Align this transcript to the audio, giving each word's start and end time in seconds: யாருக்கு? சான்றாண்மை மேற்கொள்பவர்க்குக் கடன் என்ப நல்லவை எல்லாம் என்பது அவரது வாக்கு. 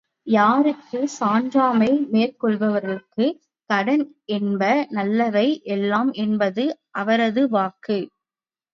யாருக்கு? 0.27 0.99
சான்றாண்மை 1.15 1.89
மேற்கொள்பவர்க்குக் 2.11 3.37
கடன் 3.69 4.05
என்ப 4.31 4.61
நல்லவை 4.91 5.47
எல்லாம் 5.71 6.11
என்பது 6.21 6.65
அவரது 6.97 7.43
வாக்கு. 7.49 7.99